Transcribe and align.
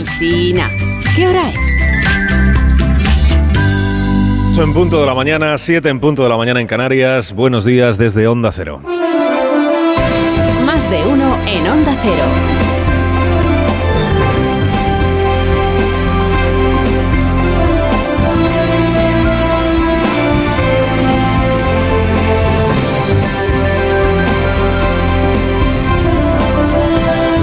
Alsina. 0.00 0.70
¿Qué 1.14 1.28
hora 1.28 1.50
es? 1.50 1.76
8 4.52 4.62
en 4.62 4.72
punto 4.72 4.98
de 4.98 5.06
la 5.06 5.14
mañana, 5.14 5.58
7 5.58 5.90
en 5.90 6.00
punto 6.00 6.22
de 6.22 6.30
la 6.30 6.38
mañana 6.38 6.58
en 6.58 6.66
Canarias. 6.66 7.34
Buenos 7.34 7.66
días 7.66 7.98
desde 7.98 8.26
Onda 8.26 8.50
Cero. 8.50 8.80
Más 10.64 10.90
de 10.90 11.06
uno 11.06 11.36
en 11.46 11.68
Onda 11.68 11.94
Cero. 12.02 12.69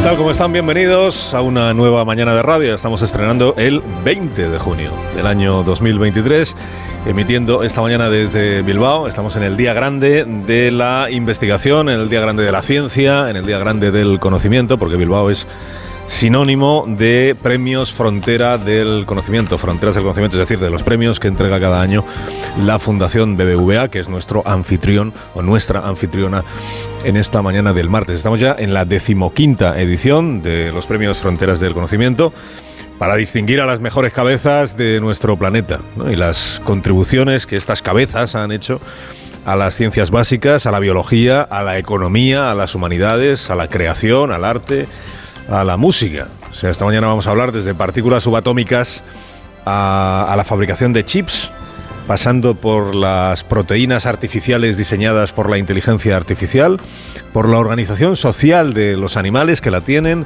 Tal? 0.08 0.16
¿Cómo 0.16 0.32
están? 0.32 0.54
Bienvenidos 0.54 1.34
a 1.34 1.42
una 1.42 1.74
nueva 1.74 2.06
mañana 2.06 2.34
de 2.34 2.42
radio. 2.42 2.74
Estamos 2.74 3.02
estrenando 3.02 3.54
el 3.58 3.82
20 4.06 4.48
de 4.48 4.58
junio 4.58 4.94
del 5.18 5.28
año 5.28 5.64
2023, 5.64 6.56
emitiendo 7.08 7.62
esta 7.64 7.82
mañana 7.82 8.10
desde 8.10 8.62
Bilbao. 8.62 9.10
Estamos 9.10 9.36
en 9.36 9.44
el 9.44 9.58
día 9.58 9.74
grande 9.74 10.24
de 10.24 10.72
la 10.72 11.10
investigación, 11.12 11.90
en 11.90 12.00
el 12.00 12.10
día 12.10 12.22
grande 12.22 12.44
de 12.44 12.54
la 12.54 12.64
ciencia, 12.64 13.30
en 13.30 13.36
el 13.36 13.46
día 13.46 13.60
grande 13.60 13.92
del 13.92 14.22
conocimiento, 14.22 14.78
porque 14.78 14.96
Bilbao 14.96 15.30
es 15.30 15.46
sinónimo 16.08 16.86
de 16.88 17.36
premios 17.42 17.94
Frontera 17.94 18.58
del 18.58 19.06
Conocimiento, 19.06 19.58
Fronteras 19.58 19.94
del 19.94 20.04
Conocimiento, 20.04 20.38
es 20.38 20.48
decir, 20.48 20.60
de 20.60 20.72
los 20.72 20.82
premios 20.82 21.20
que 21.20 21.28
entrega 21.28 21.60
cada 21.60 21.82
año 21.82 22.04
la 22.64 22.80
Fundación 22.80 23.36
BBVA, 23.36 23.90
que 23.90 24.00
es 24.00 24.10
nuestro 24.10 24.42
anfitrión 24.48 25.14
o 25.36 25.42
nuestra 25.42 25.88
anfitriona 25.88 26.44
en 27.04 27.18
esta 27.18 27.42
mañana 27.42 27.74
del 27.74 27.90
martes. 27.90 28.16
Estamos 28.16 28.40
ya 28.40 28.56
en 28.58 28.74
la 28.74 28.86
decimoquinta 28.86 29.80
edición 29.80 30.42
de 30.42 30.72
los 30.72 30.88
premios 30.88 31.20
Fronteras 31.20 31.60
del 31.60 31.74
Conocimiento 31.74 32.34
para 32.98 33.16
distinguir 33.16 33.62
a 33.62 33.66
las 33.66 33.80
mejores 33.80 34.14
cabezas 34.14 34.76
de 34.76 35.00
nuestro 35.00 35.38
planeta 35.38 35.82
y 36.10 36.16
las 36.16 36.62
contribuciones 36.64 37.46
que 37.46 37.58
estas 37.58 37.82
cabezas 37.82 38.34
han 38.34 38.52
hecho 38.52 38.82
a 39.46 39.56
las 39.56 39.76
ciencias 39.76 40.10
básicas, 40.10 40.66
a 40.66 40.72
la 40.72 40.80
biología, 40.80 41.42
a 41.42 41.64
la 41.64 41.78
economía, 41.78 42.50
a 42.50 42.56
las 42.56 42.76
humanidades, 42.76 43.50
a 43.50 43.56
la 43.56 43.70
creación, 43.70 44.32
al 44.32 44.44
arte, 44.44 44.88
a 45.50 45.64
la 45.64 45.78
música. 45.78 46.28
O 46.50 46.54
sea, 46.54 46.70
esta 46.70 46.86
mañana 46.86 47.08
vamos 47.08 47.28
a 47.28 47.32
hablar 47.32 47.52
desde 47.52 47.74
partículas 47.74 48.24
subatómicas 48.24 49.04
a, 49.66 50.32
a, 50.32 50.36
la 50.36 50.44
fabricación 50.44 50.94
de 50.94 51.04
chips, 51.04 51.52
pasando 52.08 52.56
por 52.56 52.96
las 52.96 53.44
proteínas 53.44 54.06
artificiales 54.06 54.78
diseñadas 54.78 55.34
por 55.34 55.50
la 55.50 55.58
inteligencia 55.58 56.16
artificial, 56.16 56.80
por 57.34 57.50
la 57.50 57.58
organización 57.58 58.16
social 58.16 58.74
de 58.74 58.96
los 58.98 59.18
animales 59.18 59.62
que 59.62 59.72
la 59.72 59.82
tienen 59.82 60.26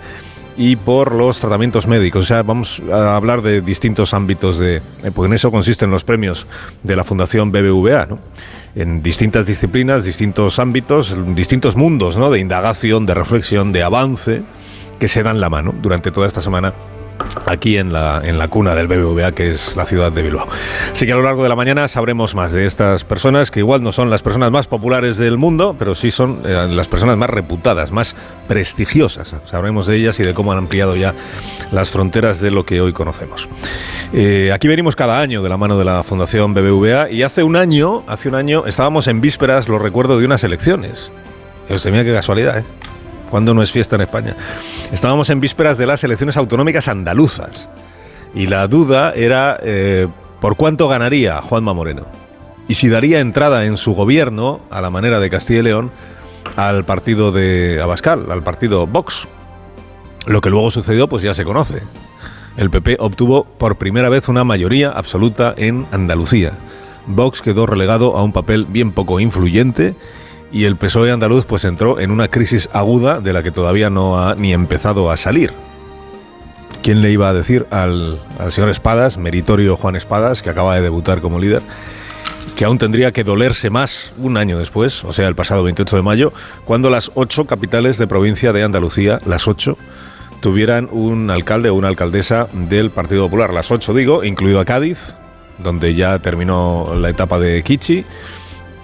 y 0.57 0.75
por 0.75 1.13
los 1.13 1.39
tratamientos 1.39 1.87
médicos. 1.87 2.23
O 2.23 2.25
sea, 2.25 2.43
vamos 2.43 2.81
a 2.91 3.15
hablar 3.15 3.41
de 3.41 3.61
distintos 3.61 4.13
ámbitos 4.13 4.57
de... 4.57 4.81
Pues 5.13 5.27
en 5.27 5.33
eso 5.33 5.51
consisten 5.51 5.89
los 5.89 6.03
premios 6.03 6.45
de 6.83 6.95
la 6.95 7.03
Fundación 7.03 7.51
BBVA, 7.51 8.05
¿no? 8.05 8.19
en 8.75 9.01
distintas 9.01 9.45
disciplinas, 9.45 10.05
distintos 10.05 10.59
ámbitos, 10.59 11.15
distintos 11.35 11.75
mundos 11.75 12.15
¿no? 12.15 12.31
de 12.31 12.39
indagación, 12.39 13.05
de 13.05 13.13
reflexión, 13.13 13.71
de 13.71 13.83
avance 13.83 14.43
que 15.01 15.07
se 15.07 15.23
dan 15.23 15.41
la 15.41 15.49
mano 15.49 15.73
durante 15.81 16.11
toda 16.11 16.27
esta 16.27 16.41
semana 16.41 16.75
aquí 17.47 17.77
en 17.77 17.91
la, 17.91 18.21
en 18.23 18.37
la 18.37 18.47
cuna 18.47 18.75
del 18.75 18.85
BBVA, 18.85 19.31
que 19.31 19.49
es 19.49 19.75
la 19.75 19.87
ciudad 19.87 20.11
de 20.11 20.21
Bilbao. 20.21 20.47
Así 20.91 21.07
que 21.07 21.11
a 21.11 21.15
lo 21.15 21.23
largo 21.23 21.41
de 21.41 21.49
la 21.49 21.55
mañana 21.55 21.87
sabremos 21.87 22.35
más 22.35 22.51
de 22.51 22.67
estas 22.67 23.03
personas, 23.03 23.49
que 23.49 23.61
igual 23.61 23.81
no 23.81 23.93
son 23.93 24.11
las 24.11 24.21
personas 24.21 24.51
más 24.51 24.67
populares 24.67 25.17
del 25.17 25.39
mundo, 25.39 25.75
pero 25.79 25.95
sí 25.95 26.11
son 26.11 26.41
eh, 26.45 26.67
las 26.69 26.87
personas 26.87 27.17
más 27.17 27.31
reputadas, 27.31 27.89
más 27.89 28.15
prestigiosas. 28.47 29.33
Sabremos 29.45 29.87
de 29.87 29.95
ellas 29.95 30.19
y 30.19 30.23
de 30.23 30.35
cómo 30.35 30.51
han 30.51 30.59
ampliado 30.59 30.95
ya 30.95 31.15
las 31.71 31.89
fronteras 31.89 32.39
de 32.39 32.51
lo 32.51 32.63
que 32.63 32.79
hoy 32.79 32.93
conocemos. 32.93 33.49
Eh, 34.13 34.51
aquí 34.53 34.67
venimos 34.67 34.95
cada 34.95 35.19
año 35.19 35.41
de 35.41 35.49
la 35.49 35.57
mano 35.57 35.79
de 35.79 35.85
la 35.85 36.03
Fundación 36.03 36.53
BBVA 36.53 37.09
y 37.09 37.23
hace 37.23 37.41
un 37.41 37.55
año, 37.55 38.03
hace 38.05 38.29
un 38.29 38.35
año 38.35 38.67
estábamos 38.67 39.07
en 39.07 39.19
vísperas, 39.19 39.67
lo 39.67 39.79
recuerdo, 39.79 40.19
de 40.19 40.27
unas 40.27 40.43
elecciones. 40.43 41.11
Os 41.71 41.83
mira 41.87 42.03
qué 42.03 42.13
casualidad, 42.13 42.59
¿eh? 42.59 42.80
Cuando 43.31 43.55
no 43.55 43.63
es 43.63 43.71
fiesta 43.71 43.95
en 43.95 44.01
España. 44.01 44.35
Estábamos 44.91 45.31
en 45.31 45.39
vísperas 45.39 45.79
de 45.79 45.87
las 45.87 46.03
elecciones 46.03 46.37
autonómicas 46.37 46.87
andaluzas 46.87 47.69
y 48.35 48.45
la 48.45 48.67
duda 48.67 49.13
era 49.15 49.57
eh, 49.63 50.07
por 50.39 50.55
cuánto 50.55 50.87
ganaría 50.87 51.41
Juanma 51.41 51.73
Moreno 51.73 52.05
y 52.71 52.75
si 52.75 52.87
daría 52.87 53.19
entrada 53.19 53.65
en 53.65 53.75
su 53.75 53.93
gobierno, 53.95 54.61
a 54.69 54.79
la 54.79 54.89
manera 54.89 55.19
de 55.19 55.29
Castilla 55.29 55.59
y 55.59 55.63
León, 55.63 55.91
al 56.55 56.85
partido 56.85 57.33
de 57.33 57.81
Abascal, 57.81 58.31
al 58.31 58.43
partido 58.43 58.87
Vox. 58.87 59.27
Lo 60.25 60.39
que 60.39 60.49
luego 60.49 60.71
sucedió, 60.71 61.09
pues 61.09 61.21
ya 61.21 61.33
se 61.33 61.43
conoce. 61.43 61.81
El 62.55 62.69
PP 62.69 62.95
obtuvo 62.99 63.43
por 63.43 63.75
primera 63.75 64.07
vez 64.07 64.29
una 64.29 64.45
mayoría 64.45 64.89
absoluta 64.89 65.53
en 65.57 65.85
Andalucía. 65.91 66.53
Vox 67.07 67.41
quedó 67.41 67.65
relegado 67.65 68.15
a 68.15 68.23
un 68.23 68.31
papel 68.31 68.65
bien 68.65 68.93
poco 68.93 69.19
influyente 69.19 69.95
y 70.51 70.65
el 70.65 70.75
PSOE 70.75 71.11
andaluz 71.11 71.45
pues 71.45 71.65
entró 71.65 71.99
en 71.99 72.11
una 72.11 72.27
crisis 72.27 72.69
aguda 72.73 73.19
de 73.19 73.33
la 73.33 73.43
que 73.43 73.51
todavía 73.51 73.89
no 73.89 74.19
ha 74.19 74.35
ni 74.35 74.53
empezado 74.53 75.09
a 75.09 75.17
salir. 75.17 75.53
¿Quién 76.83 77.01
le 77.01 77.11
iba 77.11 77.29
a 77.29 77.33
decir 77.33 77.67
al, 77.69 78.19
señor 78.49 78.69
Espadas, 78.69 79.17
meritorio 79.17 79.77
Juan 79.77 79.95
Espadas, 79.95 80.41
que 80.41 80.49
acaba 80.49 80.75
de 80.75 80.81
debutar 80.81 81.21
como 81.21 81.39
líder, 81.39 81.61
que 82.55 82.65
aún 82.65 82.79
tendría 82.79 83.11
que 83.11 83.23
dolerse 83.23 83.69
más 83.69 84.13
un 84.17 84.35
año 84.35 84.57
después, 84.57 85.03
o 85.03 85.13
sea, 85.13 85.27
el 85.27 85.35
pasado 85.35 85.63
28 85.63 85.95
de 85.95 86.01
mayo, 86.01 86.33
cuando 86.65 86.89
las 86.89 87.11
ocho 87.13 87.45
capitales 87.45 87.99
de 87.99 88.07
provincia 88.07 88.51
de 88.51 88.63
Andalucía, 88.63 89.19
las 89.25 89.47
ocho, 89.47 89.77
tuvieran 90.41 90.89
un 90.91 91.29
alcalde 91.29 91.69
o 91.69 91.75
una 91.75 91.87
alcaldesa 91.87 92.47
del 92.51 92.89
Partido 92.89 93.25
Popular. 93.25 93.53
Las 93.53 93.69
ocho, 93.69 93.93
digo, 93.93 94.23
incluido 94.23 94.59
a 94.59 94.65
Cádiz, 94.65 95.15
donde 95.59 95.93
ya 95.93 96.17
terminó 96.17 96.95
la 96.97 97.09
etapa 97.09 97.39
de 97.39 97.61
Kichi, 97.61 98.05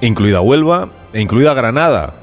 incluida 0.02 0.42
Huelva, 0.42 0.90
incluida 1.22 1.54
Granada, 1.54 2.14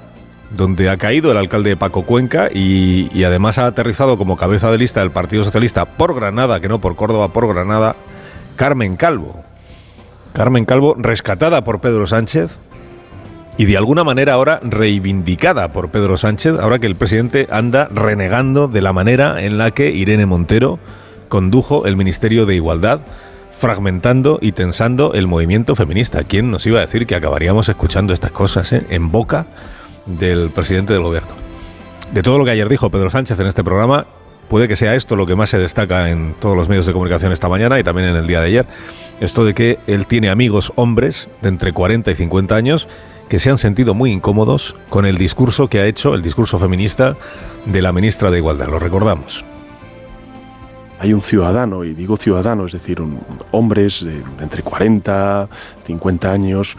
donde 0.50 0.88
ha 0.88 0.96
caído 0.96 1.30
el 1.30 1.36
alcalde 1.36 1.76
Paco 1.76 2.02
Cuenca 2.02 2.48
y, 2.52 3.08
y, 3.12 3.24
además 3.24 3.58
ha 3.58 3.66
aterrizado 3.66 4.18
como 4.18 4.36
cabeza 4.36 4.70
de 4.70 4.78
lista 4.78 5.00
del 5.00 5.10
Partido 5.10 5.44
Socialista 5.44 5.84
por 5.84 6.14
Granada, 6.14 6.60
que 6.60 6.68
no 6.68 6.80
por 6.80 6.96
Córdoba, 6.96 7.32
por 7.32 7.48
Granada, 7.52 7.96
Carmen 8.56 8.96
Calvo. 8.96 9.44
Carmen 10.32 10.64
Calvo, 10.64 10.96
rescatada 10.98 11.62
por 11.62 11.80
Pedro 11.80 12.06
Sánchez 12.06 12.58
y 13.56 13.66
de 13.66 13.76
alguna 13.76 14.02
manera 14.02 14.32
ahora 14.32 14.58
reivindicada 14.62 15.72
por 15.72 15.90
Pedro 15.90 16.18
Sánchez, 16.18 16.58
ahora 16.58 16.78
que 16.78 16.86
el 16.86 16.96
presidente 16.96 17.46
anda 17.50 17.88
renegando 17.92 18.66
de 18.66 18.82
la 18.82 18.92
manera 18.92 19.42
en 19.44 19.58
la 19.58 19.70
que 19.70 19.90
Irene 19.90 20.26
Montero 20.26 20.80
condujo 21.28 21.86
el 21.86 21.96
Ministerio 21.96 22.46
de 22.46 22.56
Igualdad 22.56 23.00
fragmentando 23.56 24.38
y 24.42 24.52
tensando 24.52 25.14
el 25.14 25.26
movimiento 25.26 25.74
feminista. 25.74 26.24
¿Quién 26.24 26.50
nos 26.50 26.66
iba 26.66 26.78
a 26.78 26.82
decir 26.82 27.06
que 27.06 27.14
acabaríamos 27.14 27.68
escuchando 27.68 28.12
estas 28.12 28.32
cosas 28.32 28.72
eh, 28.72 28.84
en 28.90 29.10
boca 29.10 29.46
del 30.06 30.50
presidente 30.50 30.92
del 30.92 31.02
gobierno? 31.02 31.30
De 32.12 32.22
todo 32.22 32.38
lo 32.38 32.44
que 32.44 32.50
ayer 32.50 32.68
dijo 32.68 32.90
Pedro 32.90 33.10
Sánchez 33.10 33.38
en 33.40 33.46
este 33.46 33.64
programa, 33.64 34.06
puede 34.48 34.68
que 34.68 34.76
sea 34.76 34.94
esto 34.94 35.16
lo 35.16 35.26
que 35.26 35.36
más 35.36 35.50
se 35.50 35.58
destaca 35.58 36.10
en 36.10 36.34
todos 36.38 36.56
los 36.56 36.68
medios 36.68 36.86
de 36.86 36.92
comunicación 36.92 37.32
esta 37.32 37.48
mañana 37.48 37.78
y 37.78 37.84
también 37.84 38.08
en 38.08 38.16
el 38.16 38.26
día 38.26 38.40
de 38.40 38.48
ayer. 38.48 38.66
Esto 39.20 39.44
de 39.44 39.54
que 39.54 39.78
él 39.86 40.06
tiene 40.06 40.30
amigos 40.30 40.72
hombres 40.74 41.28
de 41.40 41.48
entre 41.48 41.72
40 41.72 42.10
y 42.10 42.14
50 42.16 42.56
años 42.56 42.88
que 43.28 43.38
se 43.38 43.50
han 43.50 43.58
sentido 43.58 43.94
muy 43.94 44.10
incómodos 44.10 44.74
con 44.90 45.06
el 45.06 45.16
discurso 45.16 45.68
que 45.68 45.78
ha 45.80 45.86
hecho, 45.86 46.14
el 46.14 46.22
discurso 46.22 46.58
feminista 46.58 47.16
de 47.64 47.82
la 47.82 47.92
ministra 47.92 48.30
de 48.30 48.38
Igualdad. 48.38 48.68
Lo 48.68 48.78
recordamos 48.78 49.44
hay 51.04 51.12
un 51.12 51.20
ciudadano, 51.20 51.84
y 51.84 51.92
digo 51.92 52.16
ciudadano, 52.16 52.64
es 52.64 52.72
decir, 52.72 52.98
hombres 53.50 54.04
de 54.04 54.22
entre 54.40 54.62
40, 54.62 55.50
50 55.84 56.32
años, 56.32 56.78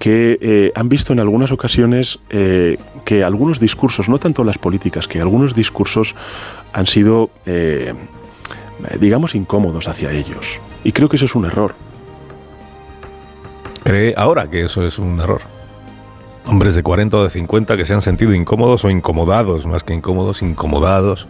que 0.00 0.38
eh, 0.40 0.72
han 0.74 0.88
visto 0.88 1.12
en 1.12 1.20
algunas 1.20 1.52
ocasiones 1.52 2.18
eh, 2.30 2.78
que 3.04 3.22
algunos 3.22 3.60
discursos, 3.60 4.08
no 4.08 4.18
tanto 4.18 4.42
las 4.42 4.58
políticas, 4.58 5.06
que 5.06 5.20
algunos 5.20 5.54
discursos 5.54 6.16
han 6.72 6.88
sido, 6.88 7.30
eh, 7.46 7.94
digamos, 8.98 9.36
incómodos 9.36 9.86
hacia 9.86 10.10
ellos. 10.10 10.58
Y 10.82 10.90
creo 10.90 11.08
que 11.08 11.14
eso 11.14 11.26
es 11.26 11.36
un 11.36 11.44
error. 11.44 11.76
¿Cree 13.84 14.14
ahora 14.16 14.50
que 14.50 14.64
eso 14.64 14.84
es 14.84 14.98
un 14.98 15.20
error? 15.20 15.42
Hombres 16.46 16.74
de 16.74 16.82
40 16.82 17.16
o 17.16 17.22
de 17.22 17.30
50 17.30 17.76
que 17.76 17.84
se 17.84 17.94
han 17.94 18.02
sentido 18.02 18.34
incómodos 18.34 18.84
o 18.84 18.90
incomodados, 18.90 19.64
más 19.66 19.84
que 19.84 19.94
incómodos, 19.94 20.42
incomodados 20.42 21.28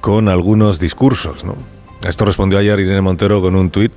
con 0.00 0.28
algunos 0.28 0.80
discursos. 0.80 1.44
¿no? 1.44 1.56
Esto 2.02 2.24
respondió 2.24 2.58
ayer 2.58 2.78
Irene 2.80 3.00
Montero 3.00 3.40
con 3.40 3.54
un 3.54 3.70
tuit 3.70 3.92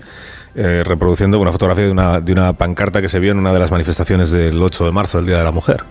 eh, 0.55 0.83
reproduciendo 0.85 1.39
una 1.39 1.51
fotografía 1.51 1.85
de 1.85 1.91
una, 1.91 2.19
de 2.19 2.31
una 2.31 2.53
pancarta 2.53 3.01
que 3.01 3.09
se 3.09 3.19
vio 3.19 3.31
en 3.31 3.39
una 3.39 3.53
de 3.53 3.59
las 3.59 3.71
manifestaciones 3.71 4.29
del 4.29 4.61
8 4.61 4.85
de 4.85 4.91
marzo, 4.91 5.17
del 5.17 5.27
Día 5.27 5.37
de 5.37 5.43
la 5.43 5.51
Mujer. 5.51 5.83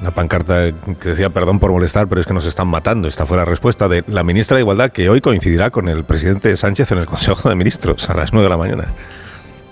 Una 0.00 0.10
pancarta 0.10 0.72
que 0.98 1.10
decía, 1.10 1.30
perdón 1.30 1.58
por 1.58 1.70
molestar, 1.70 2.08
pero 2.08 2.20
es 2.20 2.26
que 2.26 2.34
nos 2.34 2.46
están 2.46 2.68
matando. 2.68 3.08
Esta 3.08 3.26
fue 3.26 3.36
la 3.36 3.44
respuesta 3.44 3.88
de 3.88 4.04
la 4.06 4.24
ministra 4.24 4.56
de 4.56 4.62
Igualdad, 4.62 4.90
que 4.90 5.08
hoy 5.08 5.20
coincidirá 5.20 5.70
con 5.70 5.88
el 5.88 6.04
presidente 6.04 6.56
Sánchez 6.56 6.90
en 6.92 6.98
el 6.98 7.06
Consejo 7.06 7.48
de 7.48 7.54
Ministros 7.54 8.08
a 8.10 8.14
las 8.14 8.32
9 8.32 8.44
de 8.44 8.48
la 8.48 8.56
mañana. 8.56 8.84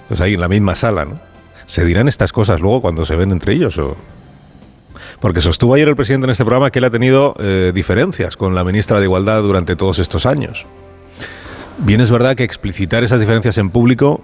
Entonces 0.03 0.21
ahí 0.21 0.35
en 0.35 0.41
la 0.41 0.49
misma 0.49 0.75
sala, 0.75 1.05
¿no? 1.05 1.21
¿Se 1.67 1.85
dirán 1.85 2.07
estas 2.07 2.33
cosas 2.33 2.61
luego 2.61 2.83
cuando 2.83 3.07
se 3.07 3.17
ven 3.17 3.31
entre 3.31 3.55
ellos 3.55 3.79
o, 3.79 3.97
porque 5.21 5.41
sostuvo 5.41 5.75
ayer 5.75 5.89
el 5.89 5.97
presidente 5.97 6.27
en 6.27 6.31
este 6.31 6.45
programa 6.45 6.71
que 6.71 6.79
él 6.79 6.85
ha 6.85 6.91
tenido 6.91 7.35
eh, 7.39 7.73
diferencias 7.75 8.37
con 8.37 8.55
la 8.55 8.65
ministra 8.65 8.99
de 8.99 9.05
Igualdad 9.05 9.43
durante 9.43 9.77
todos 9.77 9.99
estos 9.99 10.27
años. 10.27 10.67
Bien 11.79 12.01
es 12.01 12.11
verdad 12.11 12.35
que 12.37 12.45
explicitar 12.45 13.05
esas 13.05 13.21
diferencias 13.21 13.57
en 13.59 13.71
público 13.71 14.23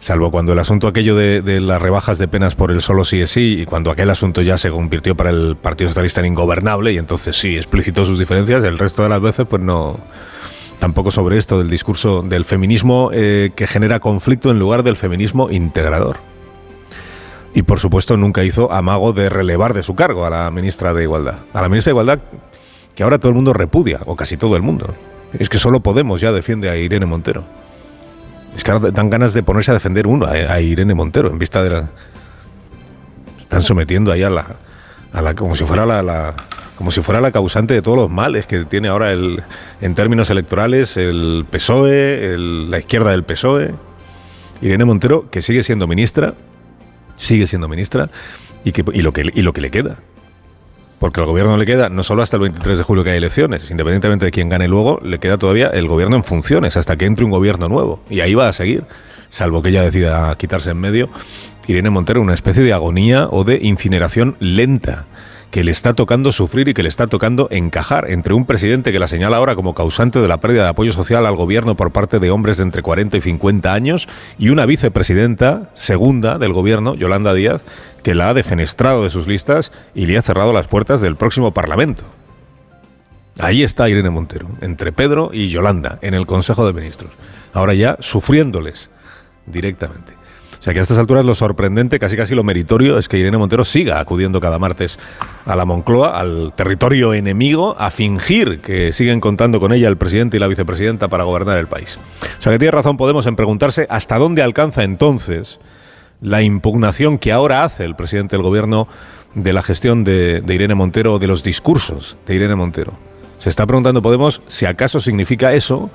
salvo 0.00 0.30
cuando 0.30 0.54
el 0.54 0.58
asunto 0.58 0.88
aquello 0.88 1.14
de, 1.14 1.60
las 1.60 1.80
rebajas 1.80 2.18
de 2.18 2.26
penas 2.26 2.56
por 2.56 2.70
el 2.72 2.80
solo 2.80 3.04
sí 3.04 3.20
es 3.20 3.30
sí, 3.30 3.58
y 3.60 3.66
cuando 3.66 3.90
aquel 3.90 4.10
asunto 4.10 4.42
ya 4.42 4.58
se 4.58 4.70
convirtió 4.70 5.14
para 5.14 5.30
el 5.30 5.56
Partido 5.56 5.88
Socialista 5.90 6.20
en 6.20 6.26
ingobernable, 6.26 6.92
y 6.92 6.98
entonces 6.98 7.36
sí 7.36 7.56
explicitó 7.56 8.04
sus 8.04 8.18
diferencias, 8.18 8.64
el 8.64 8.78
resto 8.78 9.02
de 9.02 9.10
las 9.10 9.20
veces 9.20 9.46
pues 9.48 9.62
no, 9.62 10.00
tampoco 10.78 11.12
sobre 11.12 11.36
esto 11.36 11.58
del 11.58 11.70
discurso 11.70 12.22
del 12.22 12.44
feminismo 12.44 13.10
eh, 13.12 13.50
que 13.54 13.66
genera 13.66 14.00
conflicto 14.00 14.50
en 14.50 14.58
lugar 14.58 14.82
del 14.82 14.96
feminismo 14.96 15.50
integrador. 15.50 16.29
Y 17.52 17.62
por 17.62 17.80
supuesto 17.80 18.16
nunca 18.16 18.44
hizo 18.44 18.70
amago 18.72 19.12
de 19.12 19.28
relevar 19.28 19.74
de 19.74 19.82
su 19.82 19.94
cargo 19.94 20.24
a 20.24 20.30
la 20.30 20.50
ministra 20.50 20.94
de 20.94 21.02
Igualdad. 21.02 21.38
A 21.52 21.62
la 21.62 21.68
ministra 21.68 21.90
de 21.90 21.94
Igualdad 21.94 22.20
que 22.94 23.02
ahora 23.02 23.18
todo 23.18 23.30
el 23.30 23.34
mundo 23.34 23.52
repudia, 23.52 24.00
o 24.06 24.16
casi 24.16 24.36
todo 24.36 24.56
el 24.56 24.62
mundo. 24.62 24.94
Es 25.38 25.48
que 25.48 25.58
solo 25.58 25.80
Podemos 25.80 26.20
ya 26.20 26.32
defiende 26.32 26.68
a 26.68 26.76
Irene 26.76 27.06
Montero. 27.06 27.44
Es 28.54 28.64
que 28.64 28.70
ahora 28.72 28.90
dan 28.90 29.10
ganas 29.10 29.32
de 29.32 29.42
ponerse 29.42 29.70
a 29.70 29.74
defender 29.74 30.06
uno, 30.06 30.26
a, 30.26 30.60
Irene 30.60 30.94
Montero, 30.94 31.30
en 31.30 31.38
vista 31.38 31.62
de 31.62 31.70
la... 31.70 31.90
Están 33.40 33.62
sometiendo 33.62 34.12
ahí 34.12 34.22
a 34.22 34.30
la... 34.30 35.34
Como 35.34 35.56
si 35.56 35.64
fuera 35.64 35.86
la 35.86 36.34
como 36.80 36.90
si 36.90 37.02
fuera 37.02 37.20
la 37.20 37.30
causante 37.30 37.74
de 37.74 37.82
todos 37.82 37.98
los 37.98 38.08
males 38.08 38.46
que 38.46 38.64
tiene 38.64 38.88
ahora 38.88 39.12
el, 39.12 39.42
en 39.82 39.94
términos 39.94 40.30
electorales 40.30 40.96
el 40.96 41.44
PSOE, 41.50 42.38
la 42.38 42.78
izquierda 42.78 43.10
del 43.10 43.22
PSOE. 43.22 43.74
Irene 44.62 44.86
Montero, 44.86 45.28
que 45.30 45.42
sigue 45.42 45.62
siendo 45.62 45.86
ministra, 45.86 46.32
sigue 47.20 47.46
siendo 47.46 47.68
ministra, 47.68 48.10
y, 48.64 48.72
que, 48.72 48.84
y, 48.92 49.02
lo, 49.02 49.12
que, 49.12 49.30
y 49.32 49.42
lo 49.42 49.52
que 49.52 49.60
le 49.60 49.70
queda. 49.70 49.98
Porque 50.98 51.20
al 51.20 51.26
gobierno 51.26 51.56
le 51.56 51.64
queda, 51.64 51.88
no 51.88 52.02
solo 52.02 52.22
hasta 52.22 52.36
el 52.36 52.42
23 52.42 52.78
de 52.78 52.84
julio 52.84 53.04
que 53.04 53.10
hay 53.10 53.16
elecciones, 53.16 53.70
independientemente 53.70 54.26
de 54.26 54.30
quién 54.30 54.48
gane 54.48 54.68
luego, 54.68 55.00
le 55.02 55.18
queda 55.18 55.38
todavía 55.38 55.68
el 55.68 55.88
gobierno 55.88 56.16
en 56.16 56.24
funciones 56.24 56.76
hasta 56.76 56.96
que 56.96 57.06
entre 57.06 57.24
un 57.24 57.30
gobierno 57.30 57.68
nuevo. 57.68 58.02
Y 58.10 58.20
ahí 58.20 58.34
va 58.34 58.48
a 58.48 58.52
seguir, 58.52 58.84
salvo 59.30 59.62
que 59.62 59.70
ella 59.70 59.82
decida 59.82 60.36
quitarse 60.36 60.70
en 60.70 60.78
medio. 60.78 61.08
Irene 61.66 61.88
Montero, 61.88 62.20
una 62.20 62.34
especie 62.34 62.62
de 62.62 62.74
agonía 62.74 63.28
o 63.30 63.44
de 63.44 63.60
incineración 63.62 64.36
lenta 64.40 65.06
que 65.50 65.64
le 65.64 65.72
está 65.72 65.94
tocando 65.94 66.32
sufrir 66.32 66.68
y 66.68 66.74
que 66.74 66.82
le 66.82 66.88
está 66.88 67.08
tocando 67.08 67.48
encajar 67.50 68.10
entre 68.10 68.34
un 68.34 68.46
presidente 68.46 68.92
que 68.92 68.98
la 68.98 69.08
señala 69.08 69.36
ahora 69.36 69.56
como 69.56 69.74
causante 69.74 70.20
de 70.20 70.28
la 70.28 70.40
pérdida 70.40 70.62
de 70.62 70.68
apoyo 70.68 70.92
social 70.92 71.26
al 71.26 71.36
gobierno 71.36 71.76
por 71.76 71.90
parte 71.90 72.20
de 72.20 72.30
hombres 72.30 72.58
de 72.58 72.62
entre 72.62 72.82
40 72.82 73.16
y 73.16 73.20
50 73.20 73.72
años 73.72 74.08
y 74.38 74.50
una 74.50 74.66
vicepresidenta 74.66 75.70
segunda 75.74 76.38
del 76.38 76.52
gobierno, 76.52 76.94
Yolanda 76.94 77.34
Díaz, 77.34 77.62
que 78.04 78.14
la 78.14 78.28
ha 78.28 78.34
defenestrado 78.34 79.02
de 79.02 79.10
sus 79.10 79.26
listas 79.26 79.72
y 79.94 80.06
le 80.06 80.16
ha 80.16 80.22
cerrado 80.22 80.52
las 80.52 80.68
puertas 80.68 81.00
del 81.00 81.16
próximo 81.16 81.52
Parlamento. 81.52 82.04
Ahí 83.40 83.62
está 83.62 83.88
Irene 83.88 84.10
Montero, 84.10 84.48
entre 84.60 84.92
Pedro 84.92 85.30
y 85.32 85.48
Yolanda, 85.48 85.98
en 86.02 86.14
el 86.14 86.26
Consejo 86.26 86.66
de 86.66 86.74
Ministros. 86.74 87.10
Ahora 87.52 87.74
ya 87.74 87.96
sufriéndoles 88.00 88.90
directamente. 89.46 90.19
O 90.60 90.62
sea 90.62 90.74
que 90.74 90.80
a 90.80 90.82
estas 90.82 90.98
alturas 90.98 91.24
lo 91.24 91.34
sorprendente, 91.34 91.98
casi 91.98 92.18
casi 92.18 92.34
lo 92.34 92.44
meritorio, 92.44 92.98
es 92.98 93.08
que 93.08 93.16
Irene 93.16 93.38
Montero 93.38 93.64
siga 93.64 93.98
acudiendo 93.98 94.40
cada 94.40 94.58
martes 94.58 94.98
a 95.46 95.56
la 95.56 95.64
Moncloa, 95.64 96.20
al 96.20 96.52
territorio 96.54 97.14
enemigo, 97.14 97.74
a 97.78 97.88
fingir 97.88 98.60
que 98.60 98.92
siguen 98.92 99.20
contando 99.20 99.58
con 99.58 99.72
ella 99.72 99.88
el 99.88 99.96
presidente 99.96 100.36
y 100.36 100.40
la 100.40 100.48
vicepresidenta 100.48 101.08
para 101.08 101.24
gobernar 101.24 101.56
el 101.56 101.66
país. 101.66 101.98
O 102.38 102.42
sea 102.42 102.52
que 102.52 102.58
tiene 102.58 102.72
razón 102.72 102.98
Podemos 102.98 103.24
en 103.24 103.36
preguntarse 103.36 103.86
hasta 103.88 104.18
dónde 104.18 104.42
alcanza 104.42 104.84
entonces 104.84 105.60
la 106.20 106.42
impugnación 106.42 107.16
que 107.16 107.32
ahora 107.32 107.64
hace 107.64 107.86
el 107.86 107.96
presidente 107.96 108.36
del 108.36 108.42
gobierno 108.42 108.86
de 109.34 109.54
la 109.54 109.62
gestión 109.62 110.04
de, 110.04 110.42
de 110.42 110.54
Irene 110.54 110.74
Montero 110.74 111.18
de 111.18 111.26
los 111.26 111.42
discursos 111.42 112.18
de 112.26 112.34
Irene 112.34 112.54
Montero. 112.54 112.92
Se 113.38 113.48
está 113.48 113.66
preguntando 113.66 114.02
Podemos 114.02 114.42
si 114.46 114.66
acaso 114.66 115.00
significa 115.00 115.54
eso 115.54 115.88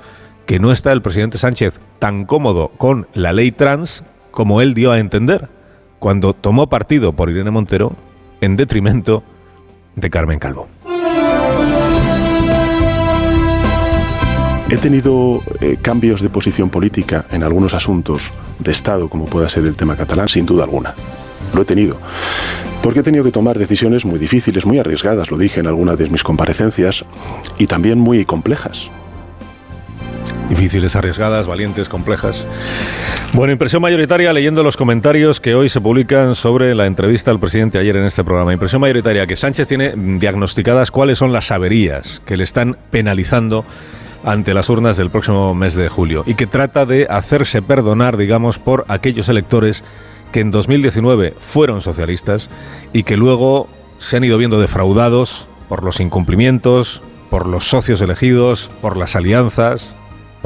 que 0.44 0.58
no 0.58 0.72
está 0.72 0.90
el 0.90 1.02
presidente 1.02 1.38
Sánchez 1.38 1.78
tan 2.00 2.24
cómodo 2.24 2.72
con 2.76 3.06
la 3.14 3.32
ley 3.32 3.52
trans 3.52 4.02
como 4.36 4.60
él 4.60 4.74
dio 4.74 4.92
a 4.92 4.98
entender 4.98 5.48
cuando 5.98 6.34
tomó 6.34 6.66
partido 6.66 7.14
por 7.14 7.30
Irene 7.30 7.50
Montero 7.50 7.96
en 8.42 8.54
detrimento 8.54 9.22
de 9.94 10.10
Carmen 10.10 10.38
Calvo. 10.38 10.68
He 14.68 14.76
tenido 14.76 15.40
eh, 15.62 15.78
cambios 15.80 16.20
de 16.20 16.28
posición 16.28 16.68
política 16.68 17.24
en 17.30 17.44
algunos 17.44 17.72
asuntos 17.72 18.30
de 18.58 18.72
Estado, 18.72 19.08
como 19.08 19.24
pueda 19.24 19.48
ser 19.48 19.64
el 19.64 19.74
tema 19.74 19.96
catalán, 19.96 20.28
sin 20.28 20.44
duda 20.44 20.64
alguna. 20.64 20.94
Lo 21.54 21.62
he 21.62 21.64
tenido. 21.64 21.96
Porque 22.82 23.00
he 23.00 23.02
tenido 23.02 23.24
que 23.24 23.32
tomar 23.32 23.56
decisiones 23.56 24.04
muy 24.04 24.18
difíciles, 24.18 24.66
muy 24.66 24.78
arriesgadas, 24.78 25.30
lo 25.30 25.38
dije 25.38 25.60
en 25.60 25.66
algunas 25.66 25.96
de 25.96 26.10
mis 26.10 26.22
comparecencias, 26.22 27.06
y 27.56 27.68
también 27.68 27.98
muy 27.98 28.26
complejas. 28.26 28.90
Difíciles, 30.48 30.94
arriesgadas, 30.94 31.48
valientes, 31.48 31.88
complejas. 31.88 32.46
Bueno, 33.32 33.52
impresión 33.52 33.82
mayoritaria 33.82 34.32
leyendo 34.32 34.62
los 34.62 34.76
comentarios 34.76 35.40
que 35.40 35.56
hoy 35.56 35.68
se 35.68 35.80
publican 35.80 36.36
sobre 36.36 36.74
la 36.74 36.86
entrevista 36.86 37.32
al 37.32 37.40
presidente 37.40 37.78
ayer 37.78 37.96
en 37.96 38.04
este 38.04 38.22
programa. 38.22 38.52
Impresión 38.52 38.80
mayoritaria 38.80 39.26
que 39.26 39.34
Sánchez 39.34 39.66
tiene 39.66 39.92
diagnosticadas 39.96 40.92
cuáles 40.92 41.18
son 41.18 41.32
las 41.32 41.50
averías 41.50 42.22
que 42.24 42.36
le 42.36 42.44
están 42.44 42.76
penalizando 42.90 43.64
ante 44.24 44.54
las 44.54 44.68
urnas 44.68 44.96
del 44.96 45.10
próximo 45.10 45.52
mes 45.54 45.74
de 45.74 45.88
julio 45.88 46.22
y 46.26 46.34
que 46.34 46.46
trata 46.46 46.86
de 46.86 47.08
hacerse 47.10 47.60
perdonar, 47.60 48.16
digamos, 48.16 48.60
por 48.60 48.84
aquellos 48.86 49.28
electores 49.28 49.82
que 50.30 50.40
en 50.40 50.52
2019 50.52 51.34
fueron 51.38 51.80
socialistas 51.80 52.50
y 52.92 53.02
que 53.02 53.16
luego 53.16 53.68
se 53.98 54.16
han 54.16 54.24
ido 54.24 54.38
viendo 54.38 54.60
defraudados 54.60 55.48
por 55.68 55.84
los 55.84 55.98
incumplimientos, 55.98 57.02
por 57.30 57.48
los 57.48 57.68
socios 57.68 58.00
elegidos, 58.00 58.70
por 58.80 58.96
las 58.96 59.16
alianzas, 59.16 59.95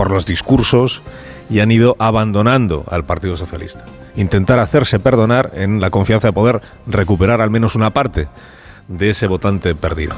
por 0.00 0.10
los 0.10 0.24
discursos 0.24 1.02
y 1.50 1.60
han 1.60 1.70
ido 1.70 1.94
abandonando 1.98 2.86
al 2.88 3.04
Partido 3.04 3.36
Socialista. 3.36 3.84
Intentar 4.16 4.58
hacerse 4.58 4.98
perdonar 4.98 5.50
en 5.52 5.78
la 5.78 5.90
confianza 5.90 6.28
de 6.28 6.32
poder 6.32 6.62
recuperar 6.86 7.42
al 7.42 7.50
menos 7.50 7.74
una 7.74 7.90
parte 7.90 8.26
de 8.88 9.10
ese 9.10 9.26
votante 9.26 9.74
perdido. 9.74 10.14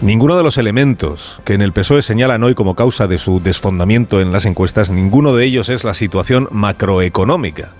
Ninguno 0.00 0.38
de 0.38 0.42
los 0.42 0.56
elementos 0.56 1.38
que 1.44 1.52
en 1.52 1.60
el 1.60 1.74
PSOE 1.74 2.00
señalan 2.00 2.44
hoy 2.44 2.54
como 2.54 2.74
causa 2.74 3.08
de 3.08 3.18
su 3.18 3.40
desfondamiento 3.40 4.22
en 4.22 4.32
las 4.32 4.46
encuestas, 4.46 4.90
ninguno 4.90 5.34
de 5.34 5.44
ellos 5.44 5.68
es 5.68 5.84
la 5.84 5.92
situación 5.92 6.48
macroeconómica. 6.50 7.74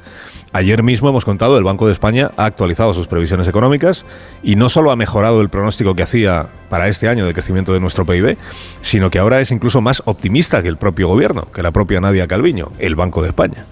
Ayer 0.57 0.83
mismo 0.83 1.11
hemos 1.11 1.27
contado, 1.27 1.59
el 1.59 1.65
Banco 1.65 1.87
de 1.87 1.93
España 1.93 2.31
ha 2.39 2.47
actualizado 2.47 2.95
sus 2.95 3.09
previsiones 3.09 3.47
económicas 3.47 4.07
y 4.43 4.57
no 4.57 4.71
solo 4.71 4.91
ha 4.91 4.97
mejorado 4.97 5.43
el 5.43 5.51
pronóstico 5.51 5.95
que 5.95 6.03
hacía 6.03 6.49
para 6.71 6.89
este 6.89 7.11
año 7.11 7.27
de 7.27 7.35
crecimiento 7.35 7.75
de 7.75 7.81
nuestro 7.81 8.07
PIB, 8.07 8.39
sino 8.81 9.11
que 9.11 9.19
ahora 9.19 9.43
es 9.43 9.51
incluso 9.51 9.83
más 9.83 10.03
optimista 10.07 10.63
que 10.63 10.69
el 10.69 10.79
propio 10.79 11.09
gobierno, 11.09 11.47
que 11.53 11.63
la 11.63 11.73
propia 11.73 12.01
Nadia 12.01 12.27
Calviño, 12.27 12.73
el 12.79 12.97
Banco 12.97 13.21
de 13.21 13.29
España. 13.29 13.67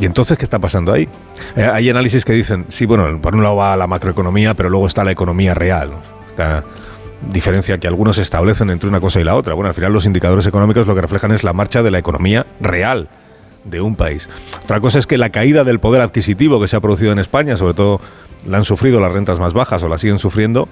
¿Y 0.00 0.06
entonces 0.06 0.36
qué 0.36 0.44
está 0.44 0.58
pasando 0.58 0.92
ahí? 0.92 1.08
Eh, 1.54 1.70
hay 1.72 1.88
análisis 1.88 2.24
que 2.24 2.32
dicen, 2.32 2.66
sí, 2.68 2.84
bueno, 2.84 3.22
por 3.22 3.36
un 3.36 3.44
lado 3.44 3.54
va 3.54 3.76
la 3.76 3.86
macroeconomía, 3.86 4.54
pero 4.54 4.68
luego 4.68 4.88
está 4.88 5.04
la 5.04 5.12
economía 5.12 5.54
real. 5.54 5.92
Esta 6.26 6.64
diferencia 7.30 7.78
que 7.78 7.86
algunos 7.86 8.18
establecen 8.18 8.70
entre 8.70 8.88
una 8.88 8.98
cosa 8.98 9.20
y 9.20 9.24
la 9.24 9.36
otra. 9.36 9.54
Bueno, 9.54 9.68
al 9.68 9.74
final 9.74 9.92
los 9.92 10.04
indicadores 10.04 10.46
económicos 10.46 10.88
lo 10.88 10.96
que 10.96 11.02
reflejan 11.02 11.30
es 11.30 11.44
la 11.44 11.52
marcha 11.52 11.84
de 11.84 11.92
la 11.92 11.98
economía 11.98 12.44
real 12.58 13.08
de 13.70 13.80
un 13.80 13.96
país. 13.96 14.28
Otra 14.64 14.80
cosa 14.80 14.98
es 14.98 15.06
que 15.06 15.18
la 15.18 15.30
caída 15.30 15.64
del 15.64 15.80
poder 15.80 16.02
adquisitivo 16.02 16.60
que 16.60 16.68
se 16.68 16.76
ha 16.76 16.80
producido 16.80 17.12
en 17.12 17.18
España, 17.18 17.56
sobre 17.56 17.74
todo 17.74 18.00
la 18.46 18.58
han 18.58 18.64
sufrido 18.64 19.00
las 19.00 19.12
rentas 19.12 19.38
más 19.38 19.52
bajas 19.52 19.82
o 19.82 19.88
la 19.88 19.98
siguen 19.98 20.18
sufriendo, 20.18 20.68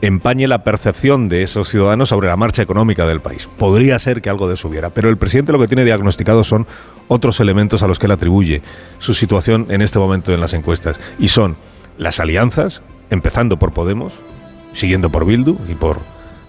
empañe 0.00 0.46
la 0.46 0.62
percepción 0.62 1.28
de 1.28 1.42
esos 1.42 1.68
ciudadanos 1.68 2.08
sobre 2.10 2.28
la 2.28 2.36
marcha 2.36 2.62
económica 2.62 3.06
del 3.06 3.20
país. 3.20 3.48
Podría 3.58 3.98
ser 3.98 4.22
que 4.22 4.30
algo 4.30 4.48
de 4.48 4.54
eso 4.54 4.68
hubiera, 4.68 4.90
pero 4.90 5.08
el 5.08 5.16
presidente 5.16 5.52
lo 5.52 5.58
que 5.58 5.66
tiene 5.66 5.84
diagnosticado 5.84 6.44
son 6.44 6.66
otros 7.08 7.40
elementos 7.40 7.82
a 7.82 7.88
los 7.88 7.98
que 7.98 8.06
él 8.06 8.12
atribuye 8.12 8.62
su 8.98 9.14
situación 9.14 9.66
en 9.70 9.82
este 9.82 9.98
momento 9.98 10.32
en 10.32 10.40
las 10.40 10.54
encuestas, 10.54 11.00
y 11.18 11.28
son 11.28 11.56
las 11.96 12.20
alianzas, 12.20 12.82
empezando 13.10 13.58
por 13.58 13.72
Podemos, 13.72 14.14
siguiendo 14.72 15.10
por 15.10 15.24
Bildu 15.24 15.56
y 15.68 15.74
por 15.74 15.98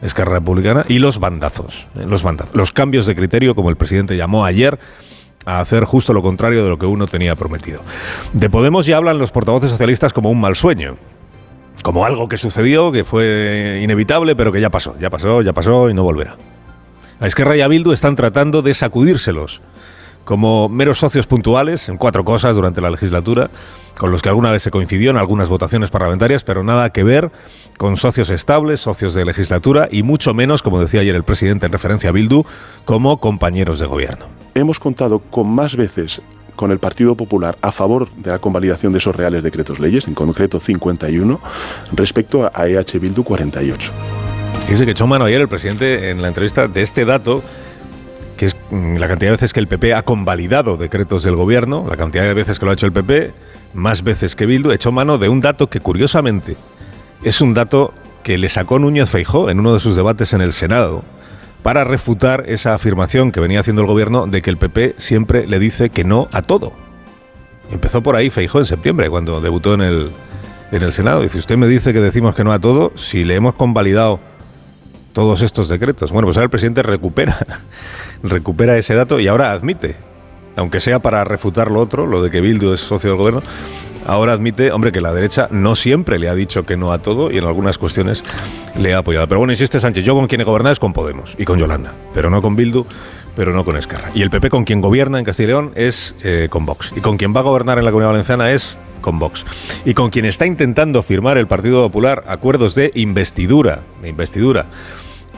Esquerra 0.01 0.33
Republicana, 0.33 0.85
y 0.87 0.99
los 0.99 1.19
bandazos, 1.19 1.87
eh, 1.95 2.05
los 2.05 2.23
bandazos, 2.23 2.55
los 2.55 2.71
cambios 2.71 3.05
de 3.05 3.15
criterio, 3.15 3.55
como 3.55 3.69
el 3.69 3.77
presidente 3.77 4.15
llamó 4.15 4.45
ayer, 4.45 4.79
a 5.45 5.59
hacer 5.59 5.83
justo 5.85 6.13
lo 6.13 6.21
contrario 6.21 6.63
de 6.63 6.69
lo 6.69 6.77
que 6.77 6.85
uno 6.85 7.07
tenía 7.07 7.35
prometido. 7.35 7.81
De 8.33 8.49
Podemos 8.49 8.85
ya 8.85 8.97
hablan 8.97 9.17
los 9.17 9.31
portavoces 9.31 9.69
socialistas 9.69 10.13
como 10.13 10.29
un 10.29 10.39
mal 10.39 10.55
sueño, 10.55 10.97
como 11.83 12.05
algo 12.05 12.27
que 12.27 12.37
sucedió, 12.37 12.91
que 12.91 13.03
fue 13.03 13.79
inevitable, 13.81 14.35
pero 14.35 14.51
que 14.51 14.61
ya 14.61 14.69
pasó, 14.69 14.95
ya 14.99 15.09
pasó, 15.09 15.41
ya 15.41 15.53
pasó 15.53 15.89
y 15.89 15.93
no 15.93 16.03
volverá. 16.03 16.37
A 17.19 17.27
Esquerra 17.27 17.57
y 17.57 17.67
Bildu 17.67 17.91
están 17.91 18.15
tratando 18.15 18.61
de 18.61 18.73
sacudírselos 18.73 19.61
como 20.29 20.69
meros 20.69 20.99
socios 20.99 21.25
puntuales 21.25 21.89
en 21.89 21.97
cuatro 21.97 22.23
cosas 22.23 22.53
durante 22.53 22.81
la 22.81 22.91
legislatura, 22.91 23.49
con 23.97 24.11
los 24.11 24.21
que 24.21 24.29
alguna 24.29 24.51
vez 24.51 24.61
se 24.61 24.69
coincidió 24.69 25.09
en 25.09 25.17
algunas 25.17 25.49
votaciones 25.49 25.89
parlamentarias, 25.89 26.43
pero 26.43 26.61
nada 26.61 26.91
que 26.91 27.03
ver 27.03 27.31
con 27.79 27.97
socios 27.97 28.29
estables, 28.29 28.79
socios 28.79 29.15
de 29.15 29.25
legislatura 29.25 29.89
y 29.91 30.03
mucho 30.03 30.35
menos, 30.35 30.61
como 30.61 30.79
decía 30.79 31.01
ayer 31.01 31.15
el 31.15 31.23
presidente 31.23 31.65
en 31.65 31.71
referencia 31.71 32.11
a 32.11 32.13
Bildu, 32.13 32.43
como 32.85 33.19
compañeros 33.19 33.79
de 33.79 33.87
gobierno. 33.87 34.27
Hemos 34.53 34.79
contado 34.79 35.17
con 35.17 35.47
más 35.47 35.75
veces 35.75 36.21
con 36.55 36.69
el 36.69 36.77
Partido 36.77 37.15
Popular 37.15 37.57
a 37.63 37.71
favor 37.71 38.07
de 38.11 38.29
la 38.29 38.37
convalidación 38.37 38.93
de 38.93 38.99
esos 38.99 39.15
reales 39.15 39.43
decretos 39.43 39.79
leyes, 39.79 40.07
en 40.07 40.13
concreto 40.13 40.59
51, 40.59 41.39
respecto 41.93 42.51
a 42.53 42.67
EH 42.67 42.99
Bildu 42.99 43.23
48. 43.23 43.91
Dice 44.69 44.85
que 44.85 44.91
echó 44.91 45.07
mano 45.07 45.25
ayer 45.25 45.41
el 45.41 45.49
presidente 45.49 46.11
en 46.11 46.21
la 46.21 46.27
entrevista 46.27 46.67
de 46.67 46.83
este 46.83 47.03
dato 47.03 47.41
que 48.39 48.45
es 48.45 48.55
mm, 48.71 48.95
la 48.95 49.09
cantidad 49.09 49.31
de 49.31 49.35
veces 49.35 49.51
que 49.51 49.59
el 49.59 49.67
PP 49.67 49.93
ha 49.93 50.03
convalidado 50.03 50.77
decretos 50.77 51.23
del 51.23 51.35
gobierno, 51.35 51.85
la 51.89 51.97
cantidad 51.97 52.23
de 52.23 52.33
veces 52.33 52.57
que 52.57 52.63
lo 52.63 52.71
ha 52.71 52.73
hecho 52.73 52.85
el 52.85 52.93
PP, 52.93 53.33
más 53.73 54.01
veces 54.01 54.33
que 54.33 54.45
Bildu, 54.45 54.71
hecho 54.71 54.93
mano 54.93 55.17
de 55.17 55.27
un 55.27 55.41
dato 55.41 55.69
que 55.69 55.81
curiosamente 55.81 56.55
es 57.21 57.41
un 57.41 57.53
dato 57.53 57.93
que 58.23 58.37
le 58.37 58.47
sacó 58.47 58.79
Núñez 58.79 59.09
Feijó 59.09 59.49
en 59.49 59.59
uno 59.59 59.73
de 59.73 59.81
sus 59.81 59.97
debates 59.97 60.31
en 60.31 60.39
el 60.39 60.53
Senado 60.53 61.03
para 61.63 61.83
refutar 61.83 62.45
esa 62.47 62.73
afirmación 62.73 63.33
que 63.33 63.41
venía 63.41 63.59
haciendo 63.59 63.81
el 63.81 63.89
gobierno 63.89 64.25
de 64.25 64.41
que 64.41 64.49
el 64.49 64.57
PP 64.57 64.95
siempre 64.95 65.45
le 65.45 65.59
dice 65.59 65.89
que 65.89 66.05
no 66.05 66.29
a 66.31 66.41
todo. 66.41 66.71
Empezó 67.71 68.01
por 68.01 68.15
ahí 68.15 68.29
Feijó 68.29 68.59
en 68.59 68.65
septiembre, 68.65 69.09
cuando 69.09 69.41
debutó 69.41 69.73
en 69.73 69.81
el, 69.81 70.11
en 70.71 70.81
el 70.81 70.93
Senado. 70.93 71.23
Dice, 71.23 71.39
usted 71.39 71.57
me 71.57 71.67
dice 71.67 71.91
que 71.91 71.99
decimos 71.99 72.35
que 72.35 72.45
no 72.45 72.53
a 72.53 72.59
todo 72.59 72.93
si 72.95 73.25
le 73.25 73.35
hemos 73.35 73.53
convalidado 73.55 74.21
todos 75.13 75.41
estos 75.41 75.69
decretos. 75.69 76.11
Bueno, 76.11 76.27
pues 76.27 76.37
ahora 76.37 76.45
el 76.45 76.49
presidente 76.49 76.83
recupera, 76.83 77.37
recupera 78.23 78.77
ese 78.77 78.95
dato 78.95 79.19
y 79.19 79.27
ahora 79.27 79.51
admite, 79.51 79.95
aunque 80.55 80.79
sea 80.79 80.99
para 80.99 81.23
refutar 81.23 81.71
lo 81.71 81.79
otro, 81.79 82.07
lo 82.07 82.21
de 82.21 82.31
que 82.31 82.41
Bildu 82.41 82.73
es 82.73 82.81
socio 82.81 83.11
del 83.11 83.19
gobierno, 83.19 83.43
ahora 84.05 84.33
admite, 84.33 84.71
hombre, 84.71 84.91
que 84.91 85.01
la 85.01 85.13
derecha 85.13 85.47
no 85.51 85.75
siempre 85.75 86.19
le 86.19 86.29
ha 86.29 86.35
dicho 86.35 86.65
que 86.65 86.77
no 86.77 86.91
a 86.91 86.99
todo 86.99 87.31
y 87.31 87.37
en 87.37 87.45
algunas 87.45 87.77
cuestiones 87.77 88.23
le 88.77 88.93
ha 88.93 88.99
apoyado. 88.99 89.27
Pero 89.27 89.39
bueno, 89.39 89.53
insiste 89.53 89.79
Sánchez, 89.79 90.05
yo 90.05 90.15
con 90.15 90.27
quien 90.27 90.41
he 90.41 90.43
gobernado 90.43 90.73
es 90.73 90.79
con 90.79 90.93
Podemos 90.93 91.35
y 91.37 91.45
con 91.45 91.59
Yolanda, 91.59 91.93
pero 92.13 92.29
no 92.29 92.41
con 92.41 92.55
Bildu, 92.55 92.85
pero 93.35 93.53
no 93.53 93.63
con 93.63 93.77
Escarra. 93.77 94.11
Y 94.13 94.21
el 94.21 94.29
PP 94.29 94.49
con 94.49 94.65
quien 94.65 94.81
gobierna 94.81 95.19
en 95.19 95.25
Castilla 95.25 95.61
y 95.75 95.81
es 95.81 96.15
eh, 96.23 96.47
con 96.49 96.65
Vox. 96.65 96.91
Y 96.95 97.01
con 97.01 97.17
quien 97.17 97.35
va 97.35 97.39
a 97.39 97.43
gobernar 97.43 97.77
en 97.77 97.85
la 97.85 97.91
Comunidad 97.91 98.11
Valenciana 98.11 98.51
es 98.51 98.77
con 98.99 99.19
Vox. 99.19 99.45
Y 99.85 99.93
con 99.93 100.09
quien 100.09 100.25
está 100.25 100.45
intentando 100.45 101.01
firmar 101.03 101.37
el 101.37 101.47
Partido 101.47 101.81
Popular 101.83 102.23
acuerdos 102.27 102.75
de 102.75 102.91
investidura, 102.95 103.81
de 104.01 104.09
investidura 104.09 104.65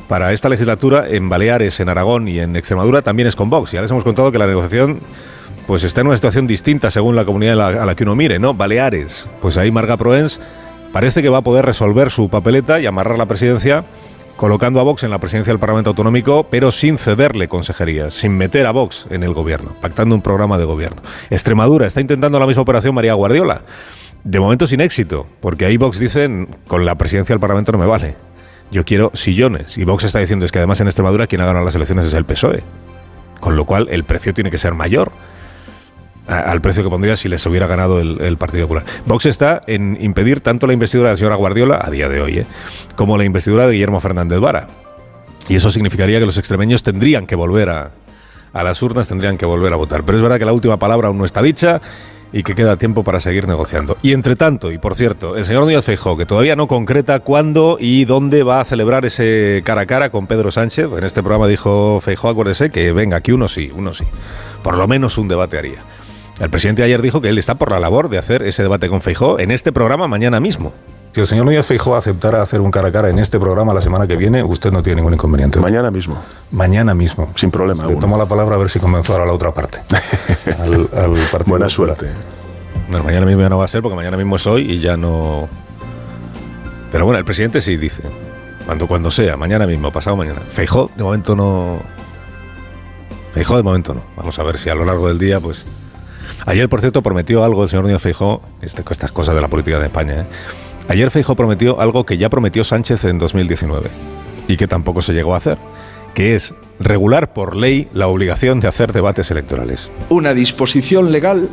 para 0.07 0.33
esta 0.33 0.49
legislatura 0.49 1.07
en 1.07 1.29
Baleares, 1.29 1.79
en 1.79 1.87
Aragón 1.87 2.27
y 2.27 2.39
en 2.39 2.57
Extremadura 2.57 3.01
también 3.01 3.27
es 3.27 3.35
con 3.35 3.49
Vox. 3.49 3.71
Ya 3.71 3.81
les 3.81 3.91
hemos 3.91 4.03
contado 4.03 4.31
que 4.31 4.37
la 4.37 4.47
negociación 4.47 4.99
pues 5.67 5.85
está 5.85 6.01
en 6.01 6.07
una 6.07 6.17
situación 6.17 6.47
distinta 6.47 6.91
según 6.91 7.15
la 7.15 7.23
comunidad 7.23 7.79
a 7.79 7.85
la, 7.85 7.95
que 7.95 8.03
uno 8.03 8.13
mire, 8.13 8.37
¿no? 8.37 8.53
Baleares, 8.53 9.29
pues 9.41 9.57
ahí 9.57 9.71
Marga 9.71 9.95
Proens 9.95 10.41
parece 10.91 11.21
que 11.21 11.29
va 11.29 11.37
a 11.37 11.41
poder 11.43 11.65
resolver 11.65 12.11
su 12.11 12.27
papeleta 12.27 12.81
y 12.81 12.87
amarrar 12.87 13.17
la 13.17 13.25
presidencia 13.25 13.85
colocando 14.35 14.79
a 14.79 14.83
Vox 14.83 15.03
en 15.03 15.09
la 15.09 15.19
presidencia 15.19 15.51
del 15.51 15.59
Parlamento 15.59 15.91
Autonómico, 15.91 16.47
pero 16.49 16.71
sin 16.71 16.97
cederle 16.97 17.47
consejerías, 17.47 18.13
sin 18.13 18.37
meter 18.37 18.65
a 18.65 18.71
Vox 18.71 19.07
en 19.09 19.23
el 19.23 19.33
gobierno, 19.33 19.75
pactando 19.81 20.15
un 20.15 20.21
programa 20.21 20.57
de 20.57 20.65
gobierno. 20.65 21.01
Extremadura 21.29 21.87
está 21.87 22.01
intentando 22.01 22.39
la 22.39 22.47
misma 22.47 22.63
operación 22.63 22.95
María 22.95 23.13
Guardiola. 23.13 23.61
De 24.23 24.39
momento 24.39 24.67
sin 24.67 24.81
éxito, 24.81 25.27
porque 25.39 25.65
ahí 25.65 25.77
Vox 25.77 25.99
dice, 25.99 26.47
con 26.67 26.85
la 26.85 26.95
presidencia 26.95 27.33
del 27.33 27.39
Parlamento 27.39 27.71
no 27.71 27.77
me 27.77 27.85
vale. 27.85 28.15
Yo 28.71 28.85
quiero 28.85 29.11
sillones. 29.13 29.77
Y 29.77 29.83
Vox 29.83 30.03
está 30.03 30.19
diciendo 30.19 30.45
es 30.45 30.51
que 30.51 30.59
además 30.59 30.79
en 30.79 30.87
Extremadura 30.87 31.27
quien 31.27 31.41
ha 31.41 31.45
ganado 31.45 31.65
las 31.65 31.75
elecciones 31.75 32.05
es 32.05 32.13
el 32.13 32.25
PSOE. 32.25 32.63
Con 33.39 33.55
lo 33.55 33.65
cual 33.65 33.87
el 33.89 34.03
precio 34.03 34.33
tiene 34.33 34.51
que 34.51 34.57
ser 34.57 34.73
mayor 34.73 35.11
al 36.27 36.61
precio 36.61 36.83
que 36.83 36.89
pondría 36.89 37.15
si 37.15 37.27
les 37.27 37.45
hubiera 37.45 37.67
ganado 37.67 37.99
el, 37.99 38.37
Partido 38.37 38.67
Popular. 38.67 38.85
Vox 39.05 39.25
está 39.25 39.61
en 39.67 39.97
impedir 39.99 40.39
tanto 40.41 40.67
la 40.67 40.73
investidura 40.73 41.09
de 41.09 41.13
la 41.13 41.17
señora 41.17 41.35
Guardiola, 41.35 41.79
a 41.83 41.89
día 41.89 42.07
de 42.09 42.21
hoy, 42.21 42.39
¿eh? 42.39 42.45
como 42.95 43.17
la 43.17 43.25
investidura 43.25 43.67
de 43.67 43.73
Guillermo 43.73 43.99
Fernández 43.99 44.39
Vara. 44.39 44.67
Y 45.49 45.55
eso 45.55 45.71
significaría 45.71 46.19
que 46.19 46.25
los 46.25 46.37
extremeños 46.37 46.83
tendrían 46.83 47.27
que 47.27 47.35
volver 47.35 47.69
a, 47.69 47.91
las 48.53 48.81
urnas, 48.81 49.09
tendrían 49.09 49.37
que 49.37 49.45
volver 49.45 49.73
a 49.73 49.75
votar. 49.75 50.03
Pero 50.03 50.17
es 50.17 50.21
verdad 50.21 50.39
que 50.39 50.45
la 50.45 50.53
última 50.53 50.77
palabra 50.77 51.07
aún 51.09 51.17
no 51.17 51.25
está 51.25 51.41
dicha 51.41 51.81
y 52.33 52.43
que 52.43 52.55
queda 52.55 52.77
tiempo 52.77 53.03
para 53.03 53.19
seguir 53.19 53.47
negociando. 53.47 53.97
Y 54.01 54.13
entre 54.13 54.35
tanto, 54.35 54.71
y 54.71 54.77
por 54.77 54.95
cierto, 54.95 55.35
el 55.35 55.43
señor 55.43 55.65
Díaz 55.65 55.85
Feijó, 55.85 56.15
que 56.15 56.25
todavía 56.25 56.55
no 56.55 56.67
concreta 56.67 57.19
cuándo 57.19 57.77
y 57.79 58.05
dónde 58.05 58.43
va 58.43 58.61
a 58.61 58.65
celebrar 58.65 59.03
ese 59.03 59.61
cara 59.65 59.81
a 59.81 59.85
cara 59.85 60.11
con 60.11 60.27
Pedro 60.27 60.51
Sánchez, 60.51 60.87
en 60.97 61.03
este 61.03 61.21
programa 61.21 61.47
dijo 61.47 61.99
Feijó, 61.99 62.29
acuérdese 62.29 62.69
que 62.69 62.93
venga, 62.93 63.17
aquí 63.17 63.33
uno 63.33 63.49
sí, 63.49 63.71
uno 63.75 63.93
sí. 63.93 64.05
Por 64.63 64.77
lo 64.77 64.87
menos 64.87 65.17
un 65.17 65.27
debate 65.27 65.57
haría. 65.57 65.83
El 66.39 66.49
presidente 66.49 66.83
ayer 66.83 67.01
dijo 67.01 67.21
que 67.21 67.29
él 67.29 67.37
está 67.37 67.55
por 67.55 67.71
la 67.71 67.79
labor 67.79 68.09
de 68.09 68.17
hacer 68.17 68.41
ese 68.43 68.63
debate 68.63 68.89
con 68.89 69.01
Feijó 69.01 69.39
en 69.39 69.51
este 69.51 69.71
programa 69.71 70.07
mañana 70.07 70.39
mismo. 70.39 70.73
Si 71.13 71.19
el 71.19 71.27
señor 71.27 71.45
Núñez 71.45 71.65
Feijó 71.65 71.97
aceptara 71.97 72.41
hacer 72.41 72.61
un 72.61 72.71
cara 72.71 72.87
a 72.87 72.91
cara 72.91 73.09
en 73.09 73.19
este 73.19 73.37
programa 73.37 73.73
la 73.73 73.81
semana 73.81 74.07
que 74.07 74.15
viene, 74.15 74.43
usted 74.43 74.71
no 74.71 74.81
tiene 74.81 74.97
ningún 74.97 75.13
inconveniente. 75.13 75.59
Mañana 75.59 75.91
mismo. 75.91 76.17
Mañana 76.51 76.95
mismo. 76.95 77.29
Sin 77.35 77.51
problema. 77.51 77.85
Le 77.85 77.97
tomo 77.97 78.17
la 78.17 78.25
palabra 78.25 78.55
a 78.55 78.57
ver 78.57 78.69
si 78.69 78.79
convenzo 78.79 79.11
ahora 79.11 79.25
a 79.25 79.27
la 79.27 79.33
otra 79.33 79.51
parte. 79.51 79.79
al, 80.59 80.87
Buena 81.45 81.67
suerte. 81.67 82.07
mañana 82.89 83.25
mismo 83.25 83.41
ya 83.41 83.49
no 83.49 83.57
va 83.57 83.65
a 83.65 83.67
ser 83.67 83.81
porque 83.81 83.97
mañana 83.97 84.15
mismo 84.15 84.37
es 84.37 84.47
hoy 84.47 84.71
y 84.71 84.79
ya 84.79 84.95
no. 84.95 85.49
Pero 86.93 87.03
bueno, 87.03 87.19
el 87.19 87.25
presidente 87.25 87.59
sí 87.59 87.75
dice. 87.75 88.03
Cuando, 88.65 88.87
cuando 88.87 89.11
sea, 89.11 89.35
mañana 89.35 89.67
mismo, 89.67 89.91
pasado 89.91 90.15
mañana. 90.15 90.39
Feijó, 90.47 90.89
de 90.95 91.03
momento 91.03 91.35
no. 91.35 91.79
Feijó, 93.33 93.57
de 93.57 93.63
momento 93.63 93.93
no. 93.93 94.01
Vamos 94.15 94.39
a 94.39 94.43
ver 94.43 94.57
si 94.57 94.69
a 94.69 94.75
lo 94.75 94.85
largo 94.85 95.09
del 95.09 95.19
día, 95.19 95.41
pues. 95.41 95.65
Ayer, 96.45 96.67
por 96.69 96.81
cierto, 96.81 97.01
prometió 97.03 97.43
algo 97.43 97.63
el 97.63 97.69
señor 97.69 97.85
Núñez 97.85 98.01
Feijó, 98.01 98.41
este, 98.61 98.83
estas 98.89 99.11
cosas 99.11 99.35
de 99.35 99.41
la 99.41 99.47
política 99.47 99.79
de 99.79 99.85
España, 99.85 100.21
¿eh? 100.21 100.25
Ayer 100.91 101.09
Feijo 101.09 101.35
prometió 101.35 101.79
algo 101.79 102.05
que 102.05 102.17
ya 102.17 102.29
prometió 102.29 102.65
Sánchez 102.65 103.05
en 103.05 103.17
2019 103.17 103.89
y 104.49 104.57
que 104.57 104.67
tampoco 104.67 105.01
se 105.01 105.13
llegó 105.13 105.33
a 105.33 105.37
hacer, 105.37 105.57
que 106.13 106.35
es 106.35 106.53
regular 106.79 107.31
por 107.31 107.55
ley 107.55 107.87
la 107.93 108.07
obligación 108.07 108.59
de 108.59 108.67
hacer 108.67 108.91
debates 108.91 109.31
electorales. 109.31 109.89
Una 110.09 110.33
disposición 110.33 111.11
legal 111.11 111.47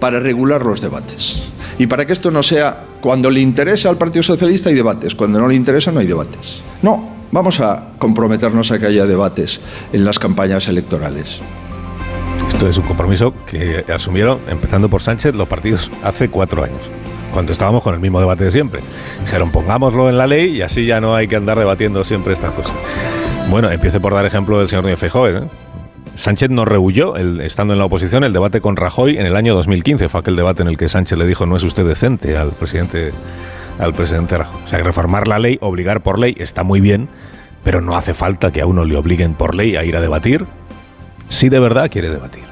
para 0.00 0.18
regular 0.18 0.66
los 0.66 0.80
debates. 0.80 1.44
Y 1.78 1.86
para 1.86 2.06
que 2.06 2.12
esto 2.12 2.32
no 2.32 2.42
sea 2.42 2.84
cuando 3.00 3.30
le 3.30 3.38
interesa 3.38 3.88
al 3.88 3.98
Partido 3.98 4.24
Socialista 4.24 4.68
hay 4.68 4.74
debates, 4.74 5.14
cuando 5.14 5.38
no 5.38 5.46
le 5.46 5.54
interesa 5.54 5.92
no 5.92 6.00
hay 6.00 6.06
debates. 6.08 6.62
No, 6.82 7.08
vamos 7.30 7.60
a 7.60 7.90
comprometernos 7.98 8.72
a 8.72 8.80
que 8.80 8.86
haya 8.86 9.06
debates 9.06 9.60
en 9.92 10.04
las 10.04 10.18
campañas 10.18 10.66
electorales. 10.66 11.40
Esto 12.62 12.70
es 12.70 12.78
un 12.78 12.84
compromiso 12.84 13.34
que 13.44 13.84
asumieron, 13.92 14.38
empezando 14.48 14.88
por 14.88 15.02
Sánchez, 15.02 15.34
los 15.34 15.48
partidos 15.48 15.90
hace 16.04 16.28
cuatro 16.28 16.62
años 16.62 16.78
cuando 17.32 17.50
estábamos 17.50 17.82
con 17.82 17.92
el 17.92 17.98
mismo 17.98 18.20
debate 18.20 18.44
de 18.44 18.52
siempre. 18.52 18.82
Dijeron, 19.24 19.50
pongámoslo 19.50 20.08
en 20.08 20.16
la 20.16 20.28
ley 20.28 20.58
y 20.58 20.62
así 20.62 20.86
ya 20.86 21.00
no 21.00 21.16
hay 21.16 21.26
que 21.26 21.34
andar 21.34 21.58
debatiendo 21.58 22.04
siempre 22.04 22.32
estas 22.32 22.52
cosas. 22.52 22.72
Bueno, 23.50 23.68
empiece 23.68 23.98
por 23.98 24.14
dar 24.14 24.24
ejemplo 24.26 24.60
del 24.60 24.68
señor 24.68 24.84
Núñez 24.84 25.00
Feijóo. 25.00 25.26
¿eh? 25.26 25.42
Sánchez 26.14 26.50
no 26.50 26.64
rehuyó, 26.64 27.16
estando 27.16 27.72
en 27.72 27.80
la 27.80 27.86
oposición, 27.86 28.22
el 28.22 28.32
debate 28.32 28.60
con 28.60 28.76
Rajoy 28.76 29.18
en 29.18 29.26
el 29.26 29.34
año 29.34 29.56
2015. 29.56 30.08
Fue 30.08 30.20
aquel 30.20 30.36
debate 30.36 30.62
en 30.62 30.68
el 30.68 30.76
que 30.76 30.88
Sánchez 30.88 31.18
le 31.18 31.26
dijo, 31.26 31.46
no 31.46 31.56
es 31.56 31.64
usted 31.64 31.84
decente 31.84 32.36
al 32.36 32.52
presidente, 32.52 33.10
al 33.80 33.92
presidente 33.92 34.38
Rajoy. 34.38 34.62
O 34.64 34.68
sea, 34.68 34.78
reformar 34.78 35.26
la 35.26 35.40
ley, 35.40 35.58
obligar 35.60 36.00
por 36.04 36.20
ley, 36.20 36.36
está 36.38 36.62
muy 36.62 36.80
bien, 36.80 37.08
pero 37.64 37.80
no 37.80 37.96
hace 37.96 38.14
falta 38.14 38.52
que 38.52 38.60
a 38.60 38.66
uno 38.66 38.84
le 38.84 38.96
obliguen 38.96 39.34
por 39.34 39.56
ley 39.56 39.74
a 39.74 39.82
ir 39.82 39.96
a 39.96 40.00
debatir 40.00 40.46
si 41.28 41.48
de 41.48 41.58
verdad 41.58 41.90
quiere 41.90 42.10
debatir. 42.10 42.51